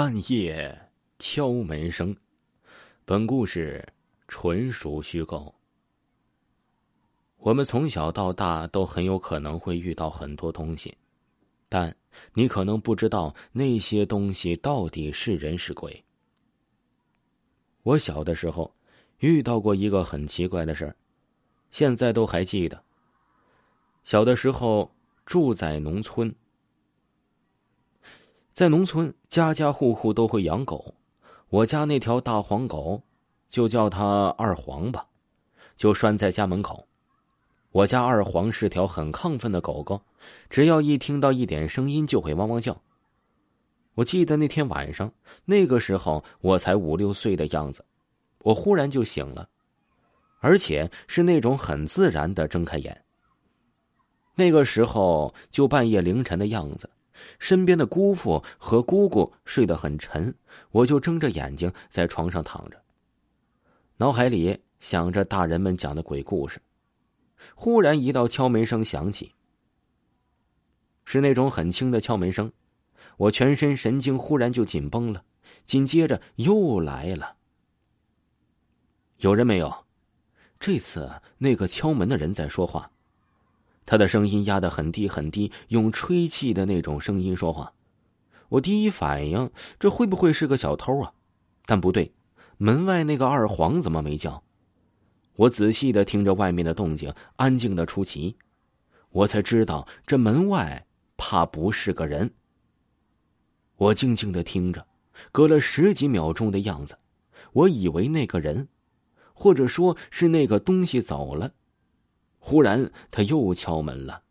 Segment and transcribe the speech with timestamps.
[0.00, 0.80] 半夜
[1.18, 2.16] 敲门声。
[3.04, 3.84] 本故事
[4.28, 5.52] 纯属虚构。
[7.38, 10.96] 我们从小到大都很有可能会遇到很多东西，
[11.68, 11.92] 但
[12.32, 16.04] 你可能不知道那些东西到底是人是鬼。
[17.82, 18.72] 我小的时候
[19.18, 20.94] 遇到过一个很奇怪的事儿，
[21.72, 22.80] 现在都还记得。
[24.04, 24.88] 小的时候
[25.26, 26.32] 住在农村。
[28.58, 30.92] 在农村，家家户户都会养狗。
[31.48, 33.00] 我家那条大黄狗，
[33.48, 35.06] 就叫它二黄吧，
[35.76, 36.84] 就拴在家门口。
[37.70, 40.02] 我家二黄是条很亢奋的狗狗，
[40.50, 42.76] 只要一听到一点声音，就会汪汪叫。
[43.94, 45.08] 我记得那天晚上，
[45.44, 47.84] 那个时候我才五六岁的样子，
[48.42, 49.48] 我忽然就醒了，
[50.40, 53.04] 而且是那种很自然的睁开眼。
[54.34, 56.90] 那个时候就半夜凌晨的样子。
[57.38, 60.34] 身边的姑父和姑姑睡得很沉，
[60.70, 62.82] 我就睁着眼睛在床上躺着，
[63.96, 66.60] 脑海里想着大人们讲的鬼故事。
[67.54, 69.32] 忽然，一道敲门声响起，
[71.04, 72.52] 是那种很轻的敲门声，
[73.16, 75.24] 我全身神经忽然就紧绷了。
[75.64, 77.36] 紧接着又来了，
[79.18, 79.72] 有人没有？
[80.58, 82.90] 这次那个敲门的人在说话。
[83.88, 87.72] 他的声音压得很低很低，用吹气的那种声音说话。
[88.50, 89.50] 我第一反应，
[89.80, 91.10] 这会不会是个小偷啊？
[91.64, 92.12] 但不对，
[92.58, 94.42] 门外那个二黄怎么没叫？
[95.36, 98.36] 我仔细的听着外面的动静，安静的出奇，
[99.08, 102.30] 我才知道这门外怕不是个人。
[103.78, 104.86] 我静静的听着，
[105.32, 106.98] 隔了十几秒钟的样子，
[107.54, 108.68] 我以为那个人，
[109.32, 111.52] 或者说是那个东西走了。
[112.48, 114.22] 忽然，他又敲门了，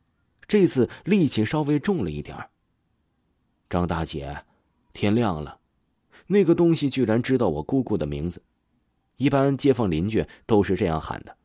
[0.48, 2.36] 这次力气稍微重了一点
[3.70, 4.44] 张大姐，
[4.92, 5.60] 天亮了，
[6.26, 8.42] 那个东西居然知道我姑姑的名字，
[9.18, 11.38] 一般街坊邻居都是这样喊的。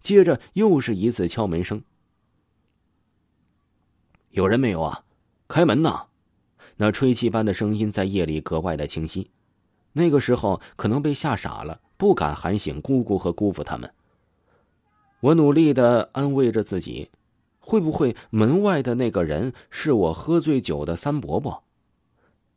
[0.00, 1.84] 接着又是一次敲门声，
[4.30, 5.04] 有人没有啊？
[5.46, 6.06] 开门呐！
[6.78, 9.30] 那吹气般的声音在夜里格外的清晰。
[9.92, 13.92] 那个时候可能被吓傻了，不敢喊醒姑姑和姑父他们。
[15.24, 17.10] 我努力的安慰着自己，
[17.58, 21.64] 会不会门外的那个人是我喝醉酒的三伯伯？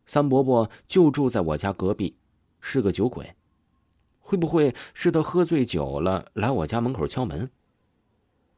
[0.06, 2.14] 三伯伯就住在我家隔壁，
[2.60, 3.34] 是个酒鬼。
[4.20, 7.50] 会不会是他喝醉酒了来我家门口敲门？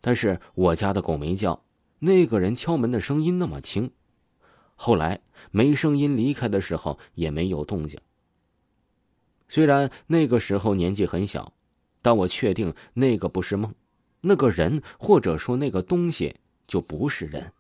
[0.02, 1.64] 但是我家的狗没叫，
[2.00, 3.91] 那个人敲门的声音那么轻。
[4.74, 5.22] 后来
[5.52, 8.00] 没声音离开的时候也没有动静。
[9.47, 11.53] 虽然那个时候年纪很小，
[12.02, 13.72] 但我确定那个不是梦。
[14.22, 16.35] 那个人，或者说那个东西，
[16.68, 17.52] 就不是人。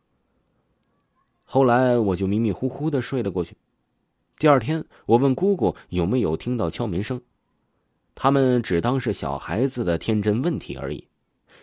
[1.43, 3.55] 后来我就迷迷糊糊的睡了过去。
[4.37, 7.19] 第二天，我问姑姑有没有听到敲门声，
[8.13, 11.07] 他们只当是小孩子的天真问题而已。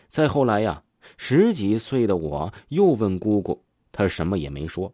[0.09, 0.83] 再后来呀，
[1.17, 3.63] 十几岁的我又问姑姑，
[3.93, 4.93] 她什么也没说。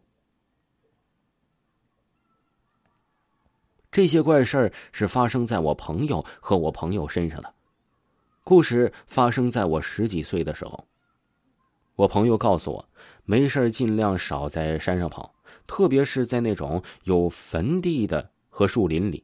[3.91, 7.53] 这些怪事儿是发生在我朋友和我朋友身上的。
[8.45, 10.85] 故事发生在我十几岁的时候。
[11.95, 12.89] 我朋友告诉我，
[13.23, 15.33] 没事尽量少在山上跑，
[15.65, 19.23] 特别是在那种有坟地的和树林里。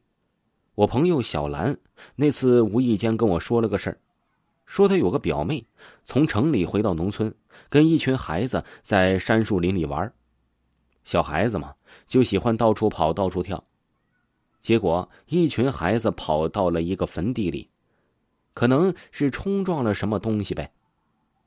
[0.74, 1.76] 我朋友小兰
[2.16, 4.00] 那次无意间跟我说了个事儿，
[4.64, 5.62] 说她有个表妹
[6.02, 7.34] 从城里回到农村，
[7.68, 10.10] 跟一群孩子在山树林里玩。
[11.04, 11.74] 小孩子嘛，
[12.06, 13.62] 就喜欢到处跑、到处跳。
[14.62, 17.68] 结果，一群孩子跑到了一个坟地里。
[18.60, 20.70] 可能是冲撞了什么东西呗。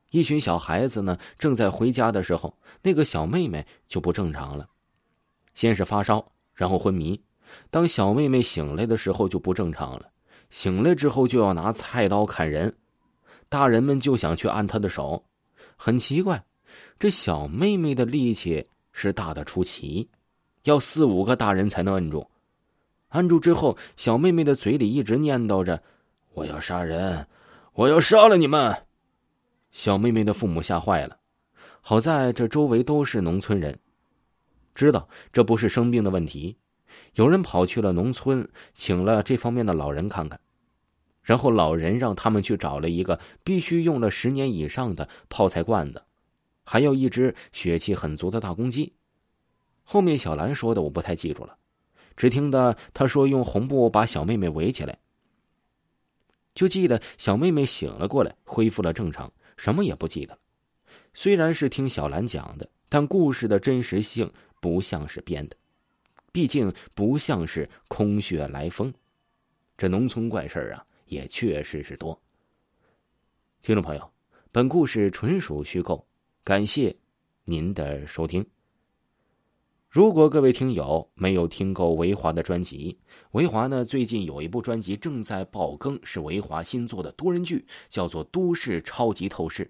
[0.10, 4.68] 一群小孩子呢，正在回家的时候，那个小妹妹就不正常了，
[5.54, 6.26] 先是发烧，
[6.56, 7.22] 然后昏迷。
[7.70, 10.10] 当小妹妹醒来的时候就不正常了，
[10.50, 12.76] 醒来之后就要拿菜刀砍人，
[13.48, 15.24] 大人们就想去按她的手。
[15.76, 16.44] 很奇怪，
[16.98, 20.10] 这小妹妹的力气是大的出奇，
[20.64, 22.28] 要四五个大人才能摁住。
[23.10, 25.80] 按住之后，小妹妹的嘴里一直念叨着。
[26.34, 27.28] 我要杀人，
[27.74, 28.76] 我要杀了你们！
[29.72, 31.18] 小妹妹的父母吓坏了。
[31.80, 33.78] 好在这周围都是农村人，
[34.74, 36.58] 知道这不是生病的问题。
[37.14, 40.40] 有人跑去了农村，请了这方面的老人看看，
[41.22, 46.04] 然后老人让他们去找了一个必须用了十年以上的泡菜罐子，
[46.64, 48.92] 还有一只血气很足的大公鸡。
[49.84, 51.56] 后面小兰说的我不太记住了，
[52.16, 54.98] 只听得他说用红布把小妹妹围起来。
[56.54, 60.40] 就记得小妹妹醒了过来，恢复了正常，什么也不记得了。
[61.14, 65.56] 虽然是听小兰讲的，但故事的真实性不像是编的。
[66.32, 68.92] 毕竟不像是空穴来风。
[69.78, 72.20] 这农村怪事啊，也确实是多。
[73.62, 74.12] 听众朋友，
[74.52, 76.04] 本故事纯属虚构，
[76.44, 76.96] 感谢
[77.44, 78.44] 您的收听。
[79.94, 82.98] 如果各位听友没有听够维华的专辑，
[83.34, 89.64] 维华呢最近有一部专辑正在爆更，是维华新作的多人剧，叫做《都市超级透视》。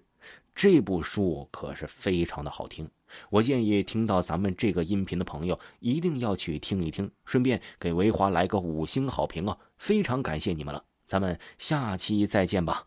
[0.54, 2.88] 这部书可是非常的好听，
[3.28, 9.58] 我建议听到咱们这个音频的朋友一定要去听一听，顺便给维华来个五星好评啊！
[9.76, 12.86] 非常感谢你们了，咱们下期再见吧。